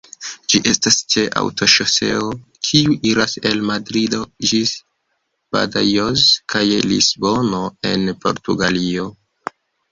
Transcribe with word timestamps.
Ĝi 0.51 0.59
estas 0.69 0.95
ĉe 1.15 1.25
aŭtoŝoseo 1.41 2.31
kiu 2.69 2.95
iras 3.11 3.37
el 3.51 3.61
Madrido 3.71 4.23
ĝis 4.53 4.73
Badajoz 5.57 6.27
kaj 6.57 6.65
Lisbono, 6.91 7.65
en 7.95 8.13
Portugalio. 8.27 9.11